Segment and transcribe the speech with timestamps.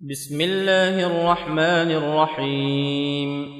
[0.00, 3.50] بسم الله الرحمن الرحيم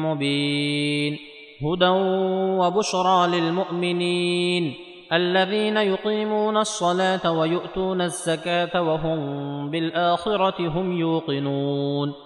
[0.04, 1.17] مبين
[1.62, 1.93] هدى
[2.61, 4.75] وبشرى للمؤمنين
[5.13, 12.26] الذين يقيمون الصلاة ويؤتون الزكاة وهم بالآخرة هم يوقنون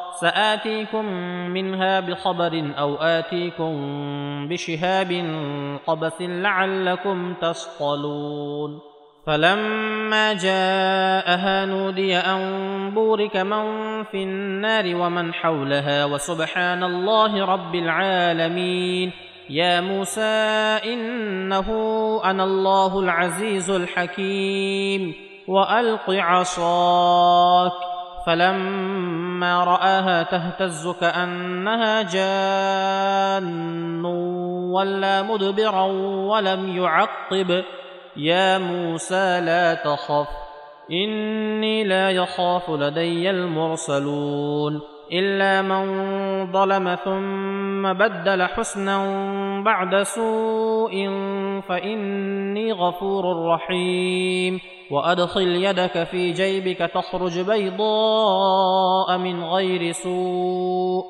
[0.19, 1.05] سآتيكم
[1.51, 3.75] منها بخبر أو آتيكم
[4.49, 5.23] بشهاب
[5.87, 8.79] قبس لعلكم تصطلون
[9.27, 12.45] فلما جاءها نودي أن
[12.91, 13.63] بورك من
[14.03, 19.11] في النار ومن حولها وسبحان الله رب العالمين
[19.49, 20.35] يا موسى
[20.93, 21.69] إنه
[22.25, 25.13] أنا الله العزيز الحكيم
[25.47, 27.71] وألق عصاك
[28.27, 34.05] فلما فلما رآها تهتز كأنها جان
[34.71, 35.83] ولا مدبرا
[36.29, 37.63] ولم يعقب
[38.17, 40.27] يا موسى لا تخف
[40.91, 44.81] إني لا يخاف لدي المرسلون
[45.11, 49.03] إلا من ظلم ثم بدل حسنا
[49.65, 50.91] بعد سوء
[51.69, 54.59] فإني غفور رحيم
[54.91, 61.03] وادخل يدك في جيبك تخرج بيضاء من غير سوء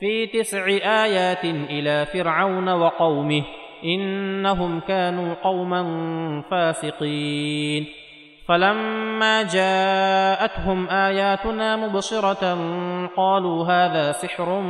[0.00, 0.66] في تسع
[1.04, 3.42] ايات الى فرعون وقومه
[3.84, 5.82] انهم كانوا قوما
[6.50, 7.86] فاسقين
[8.48, 12.38] فلما جاءتهم اياتنا مبصره
[13.16, 14.60] قالوا هذا سحر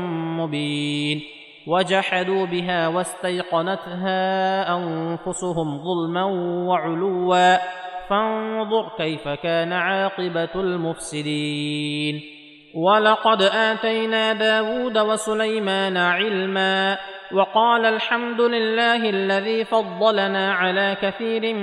[0.41, 1.21] مبين
[1.67, 6.25] وجحدوا بها واستيقنتها انفسهم ظلما
[6.69, 7.35] وعلوا
[8.09, 12.21] فانظر كيف كان عاقبة المفسدين
[12.75, 16.99] ولقد آتينا داود وسليمان علما
[17.33, 21.55] وقال الحمد لله الذي فضلنا على كثير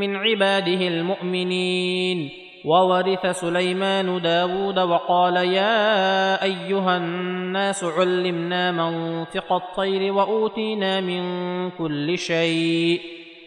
[0.00, 2.28] من عباده المؤمنين
[2.64, 11.22] وورث سليمان داود وقال يا أيها الناس علمنا منطق الطير وأوتينا من
[11.70, 13.00] كل شيء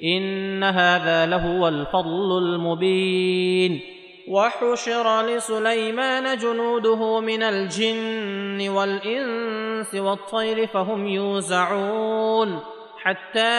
[0.04, 3.80] إن هذا لهو الفضل المبين
[4.28, 12.60] وحشر لسليمان جنوده من الجن والإنس والطير فهم يوزعون
[13.02, 13.56] حتى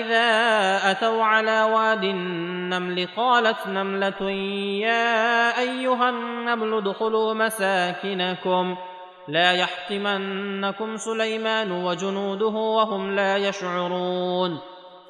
[0.00, 4.30] إذا أتوا على واد النمل قالت نملة
[4.82, 8.76] يا أيها النمل ادخلوا مساكنكم
[9.28, 14.58] لا يحطمنكم سليمان وجنوده وهم لا يشعرون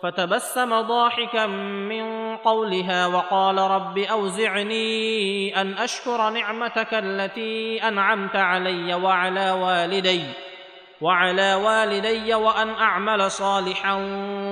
[0.02, 10.22] فتبسم ضاحكا من قولها وقال رب اوزعني ان اشكر نعمتك التي انعمت علي وعلى والدي
[11.00, 13.94] وعلى والدي وان اعمل صالحا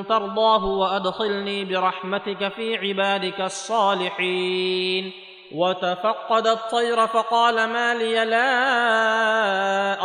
[0.08, 5.12] ترضاه وادخلني برحمتك في عبادك الصالحين
[5.54, 8.42] وتفقد الطير فقال ما لي لا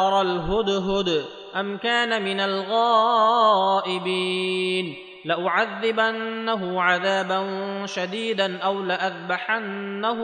[0.08, 7.42] ارى الهدهد ام كان من الغائبين لأعذبنه عذابا
[7.86, 10.18] شديدا أو لأذبحنه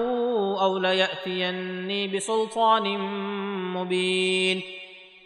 [0.62, 3.00] أو ليأتيني بسلطان
[3.74, 4.62] مبين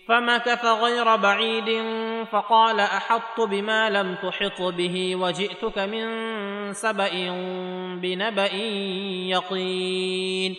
[0.07, 1.83] فمكث غير بعيد
[2.31, 6.07] فقال أحط بما لم تحط به وجئتك من
[6.73, 7.09] سبأ
[8.01, 8.53] بنبأ
[9.27, 10.55] يقين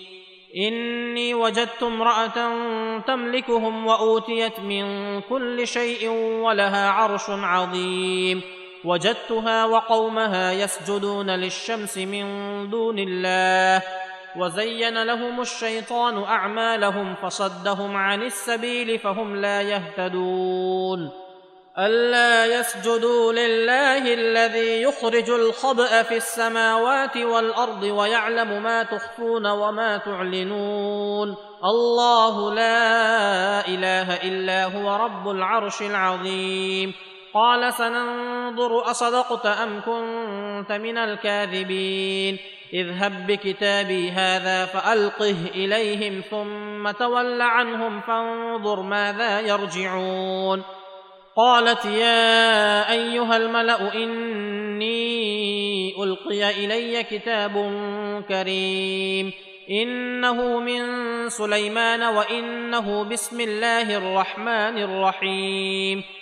[0.57, 2.53] إني وجدت امرأة
[2.99, 4.85] تملكهم وأوتيت من
[5.21, 6.09] كل شيء
[6.43, 8.41] ولها عرش عظيم
[8.85, 12.25] وجدتها وقومها يسجدون للشمس من
[12.71, 13.83] دون الله
[14.37, 21.11] وزين لهم الشيطان اعمالهم فصدهم عن السبيل فهم لا يهتدون
[21.79, 32.55] الا يسجدوا لله الذي يخرج الخبا في السماوات والارض ويعلم ما تخفون وما تعلنون الله
[32.55, 36.95] لا اله الا هو رب العرش العظيم
[37.35, 42.39] قال سننظر اصدقت ام كنت من الكاذبين
[42.73, 50.63] اذهب بكتابي هذا فالقه اليهم ثم تول عنهم فانظر ماذا يرجعون
[51.37, 57.53] قالت يا ايها الملا اني القي الي كتاب
[58.29, 59.33] كريم
[59.71, 60.83] انه من
[61.29, 66.03] سليمان وانه بسم الله الرحمن الرحيم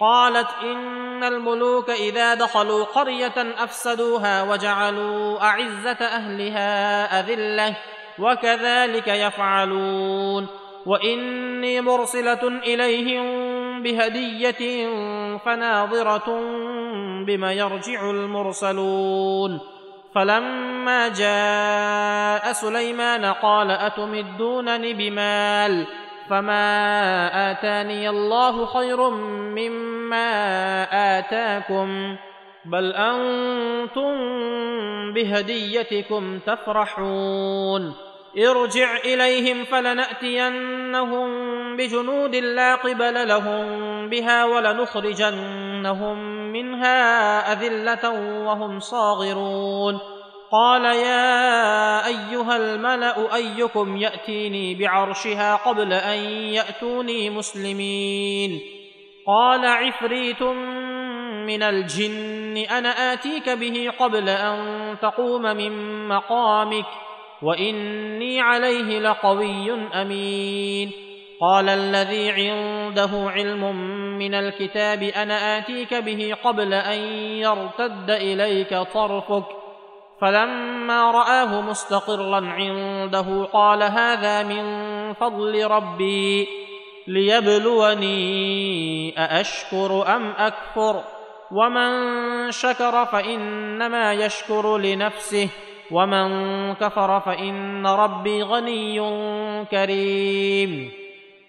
[0.00, 7.76] قالت ان الملوك اذا دخلوا قريه افسدوها وجعلوا اعزه اهلها اذله
[8.18, 10.46] وكذلك يفعلون
[10.86, 13.28] واني مرسله اليهم
[13.82, 14.88] بهديه
[15.38, 16.40] فناظره
[17.26, 19.60] بما يرجع المرسلون
[20.14, 25.86] فلما جاء سليمان قال اتمدونني بمال
[26.30, 29.10] فما آتاني الله خير
[29.58, 30.22] مما
[31.18, 32.16] آتاكم
[32.64, 34.16] بل أنتم
[35.12, 37.94] بهديتكم تفرحون
[38.38, 41.28] ارجع إليهم فلنأتينهم
[41.76, 43.66] بجنود لا قبل لهم
[44.08, 46.18] بها ولنخرجنهم
[46.52, 46.98] منها
[47.52, 48.10] أذلة
[48.46, 50.00] وهم صاغرون
[50.52, 58.60] قال يا ايها الملا ايكم ياتيني بعرشها قبل ان ياتوني مسلمين
[59.26, 60.42] قال عفريت
[61.46, 64.60] من الجن انا اتيك به قبل ان
[65.02, 66.84] تقوم من مقامك
[67.42, 70.90] واني عليه لقوي امين
[71.40, 73.74] قال الذي عنده علم
[74.18, 79.57] من الكتاب انا اتيك به قبل ان يرتد اليك طرفك
[80.20, 84.62] فلما راه مستقرا عنده قال هذا من
[85.14, 86.48] فضل ربي
[87.08, 88.14] ليبلوني
[89.18, 91.02] ااشكر ام اكفر
[91.52, 91.90] ومن
[92.50, 95.48] شكر فانما يشكر لنفسه
[95.90, 96.28] ومن
[96.74, 99.00] كفر فان ربي غني
[99.70, 100.90] كريم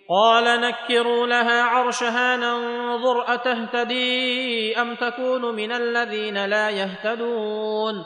[0.09, 8.05] قال نكروا لها عرشها ننظر اتهتدي ام تكون من الذين لا يهتدون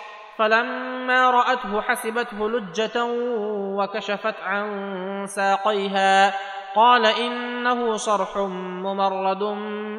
[0.41, 3.03] فلما رأته حسبته لجة
[3.77, 4.67] وكشفت عن
[5.27, 6.33] ساقيها
[6.75, 8.37] قال إنه صرح
[8.83, 9.43] ممرد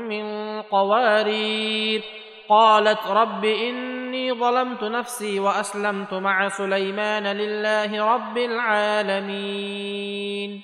[0.08, 0.24] من
[0.62, 2.02] قوارير
[2.48, 10.62] قالت رب إني ظلمت نفسي وأسلمت مع سليمان لله رب العالمين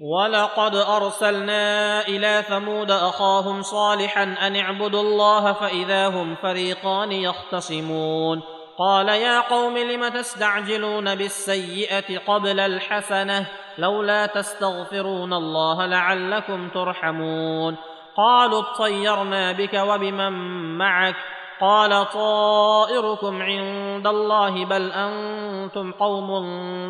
[0.00, 8.42] ولقد أرسلنا إلى ثمود أخاهم صالحا أن اعبدوا الله فإذا هم فريقان يختصمون
[8.78, 13.46] قال يا قوم لم تستعجلون بالسيئه قبل الحسنه
[13.78, 17.76] لولا تستغفرون الله لعلكم ترحمون
[18.16, 20.32] قالوا اطيرنا بك وبمن
[20.78, 21.14] معك
[21.60, 26.30] قال طائركم عند الله بل انتم قوم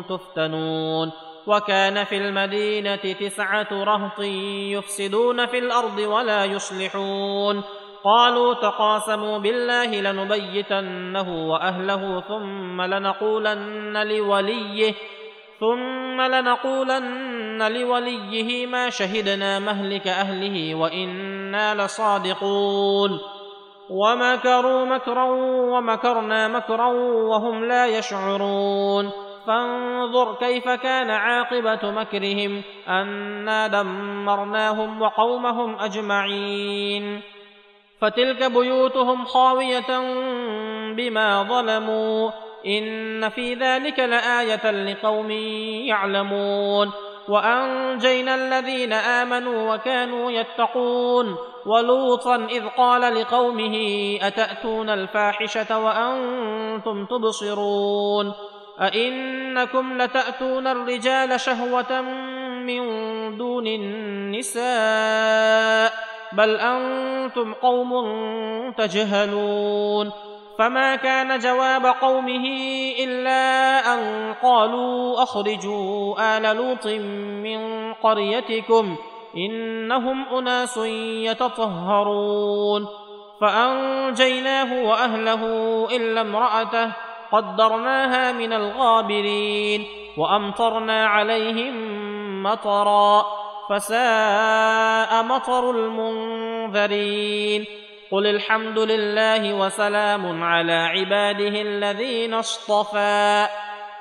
[0.09, 1.11] تفتنون
[1.47, 4.19] وكان في المدينه تسعه رهط
[4.73, 7.63] يفسدون في الارض ولا يصلحون
[8.03, 14.93] قالوا تقاسموا بالله لنبيتنه واهله ثم لنقولن لوليه
[15.59, 23.19] ثم لنقولن لوليه ما شهدنا مهلك اهله وانا لصادقون
[23.89, 25.23] ومكروا مكرا
[25.69, 29.11] ومكرنا مكرا وهم لا يشعرون
[29.47, 37.21] فانظر كيف كان عاقبه مكرهم انا دمرناهم وقومهم اجمعين
[38.01, 39.99] فتلك بيوتهم خاوية
[40.95, 42.31] بما ظلموا
[42.65, 45.31] إن في ذلك لآية لقوم
[45.87, 46.91] يعلمون
[47.29, 53.77] وأنجينا الذين آمنوا وكانوا يتقون ولوطا إذ قال لقومه
[54.21, 58.33] أتأتون الفاحشة وأنتم تبصرون
[58.81, 62.01] أئنكم لتأتون الرجال شهوة
[62.65, 62.87] من
[63.37, 65.93] دون النساء
[66.33, 67.91] بل انتم قوم
[68.77, 70.11] تجهلون
[70.59, 72.45] فما كان جواب قومه
[72.99, 76.87] الا ان قالوا اخرجوا ال لوط
[77.47, 78.95] من قريتكم
[79.37, 80.77] انهم اناس
[81.27, 82.87] يتطهرون
[83.41, 85.43] فانجيناه واهله
[85.95, 86.91] الا امراته
[87.31, 89.85] قدرناها من الغابرين
[90.17, 91.73] وامطرنا عليهم
[92.43, 93.25] مطرا
[93.69, 97.65] فساء مطر المنذرين
[98.11, 103.47] قل الحمد لله وسلام على عباده الذين اصطفى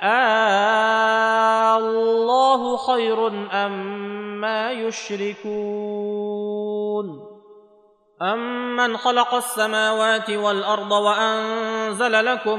[0.02, 3.26] آه الله خير
[3.66, 7.24] أما أم يشركون
[8.22, 12.58] أمن خلق السماوات والأرض وأنزل لكم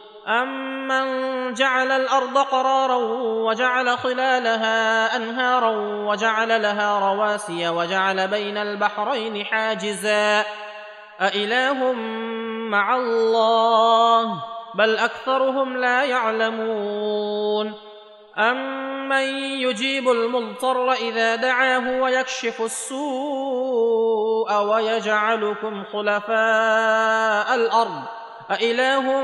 [0.27, 5.69] أمن جعل الأرض قرارا وجعل خلالها أنهارا
[6.09, 10.45] وجعل لها رواسي وجعل بين البحرين حاجزا
[11.21, 11.93] أإله
[12.71, 14.43] مع الله
[14.75, 17.73] بل أكثرهم لا يعلمون
[18.37, 19.21] أمن
[19.61, 28.01] يجيب المضطر إذا دعاه ويكشف السوء ويجعلكم خلفاء الأرض
[28.51, 29.23] أإله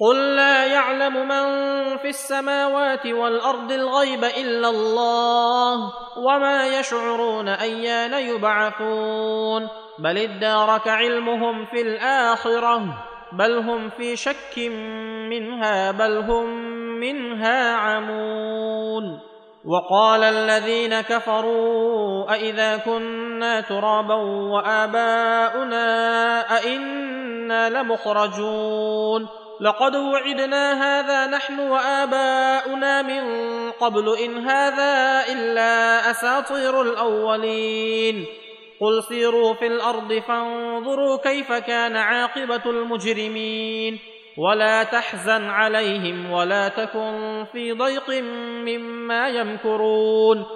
[0.00, 1.44] قل لا يعلم من
[1.96, 12.80] في السماوات والارض الغيب الا الله وما يشعرون ايان يبعثون بل ادارك علمهم في الاخره
[13.32, 14.58] بل هم في شك
[15.30, 16.46] منها بل هم
[17.00, 19.20] منها عمون
[19.64, 25.88] وقال الذين كفروا أإذا كنا ترابا وآباؤنا
[26.56, 29.28] أئنا لمخرجون
[29.60, 33.22] لقد وعدنا هذا نحن واباؤنا من
[33.70, 38.24] قبل ان هذا الا اساطير الاولين
[38.80, 43.98] قل سيروا في الارض فانظروا كيف كان عاقبه المجرمين
[44.38, 48.10] ولا تحزن عليهم ولا تكن في ضيق
[48.62, 50.46] مما يمكرون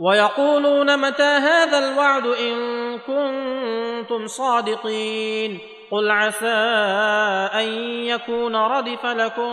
[0.00, 5.58] ويقولون متى هذا الوعد ان كنتم صادقين
[5.92, 6.60] قل عسى
[7.60, 7.68] ان
[8.04, 9.52] يكون ردف لكم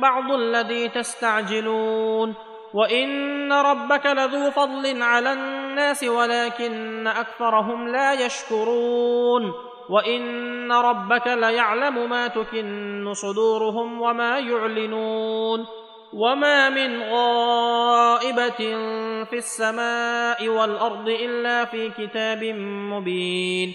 [0.00, 2.34] بعض الذي تستعجلون
[2.74, 9.52] وان ربك لذو فضل على الناس ولكن اكثرهم لا يشكرون
[9.90, 15.66] وان ربك ليعلم ما تكن صدورهم وما يعلنون
[16.14, 18.76] وما من غائبه
[19.30, 23.74] في السماء والارض الا في كتاب مبين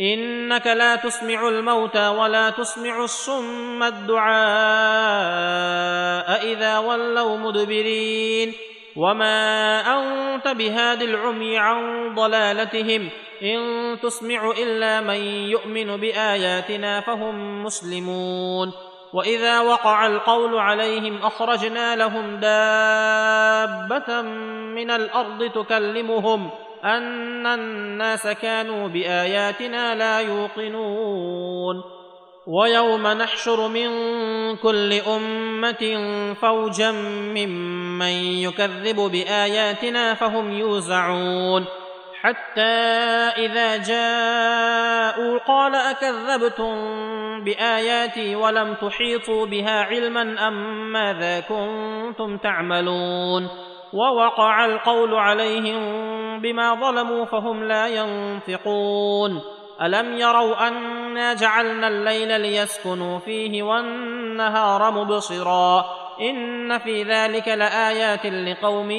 [0.00, 8.52] انك لا تسمع الموتى ولا تسمع الصم الدعاء اذا ولوا مدبرين
[8.96, 13.08] وما انت بهاد العمي عن ضلالتهم
[13.42, 13.60] ان
[14.02, 18.72] تسمع الا من يؤمن باياتنا فهم مسلمون
[19.12, 24.22] واذا وقع القول عليهم اخرجنا لهم دابه
[24.76, 26.50] من الارض تكلمهم
[26.84, 31.82] أن الناس كانوا بآياتنا لا يوقنون
[32.46, 33.88] ويوم نحشر من
[34.56, 35.96] كل أمة
[36.40, 36.90] فوجا
[37.34, 41.64] ممن يكذب بآياتنا فهم يوزعون
[42.20, 42.60] حتى
[43.44, 46.74] إذا جاءوا قال أكذبتم
[47.44, 50.54] بآياتي ولم تحيطوا بها علما أم
[50.92, 55.80] ماذا كنتم تعملون ووقع القول عليهم
[56.40, 59.40] بما ظلموا فهم لا ينطقون
[59.82, 65.84] الم يروا انا جعلنا الليل ليسكنوا فيه والنهار مبصرا
[66.20, 68.90] ان في ذلك لايات لقوم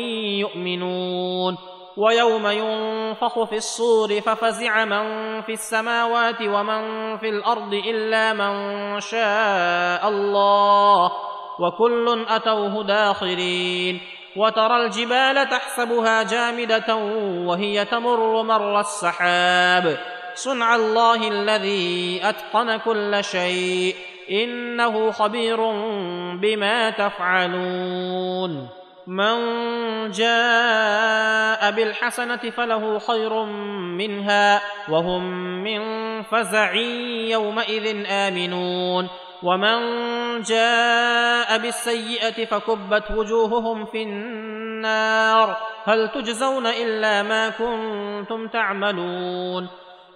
[0.42, 1.58] يؤمنون
[1.98, 5.04] ويوم ينفخ في الصور ففزع من
[5.42, 8.54] في السماوات ومن في الارض الا من
[9.00, 11.12] شاء الله
[11.60, 14.00] وكل اتوه داخرين
[14.36, 16.96] وترى الجبال تحسبها جامده
[17.46, 19.98] وهي تمر مر السحاب
[20.36, 23.96] صنع الله الذي اتقن كل شيء
[24.30, 25.58] انه خبير
[26.36, 28.70] بما تفعلون
[29.08, 29.36] من
[30.12, 33.44] جاء بالحسنه فله خير
[33.98, 35.24] منها وهم
[35.64, 35.82] من
[36.24, 36.74] فزع
[37.26, 39.10] يومئذ امنون
[39.44, 39.80] ومن
[40.42, 49.68] جاء بالسيئه فكبت وجوههم في النار هل تجزون الا ما كنتم تعملون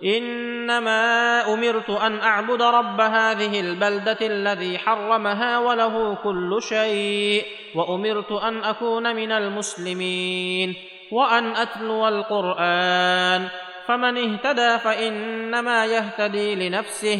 [0.04, 7.44] انما امرت ان اعبد رب هذه البلده الذي حرمها وله كل شيء
[7.76, 10.76] وامرت ان اكون من المسلمين
[11.12, 13.48] وان اتلو القران
[13.88, 17.20] فمن اهتدى فانما يهتدي لنفسه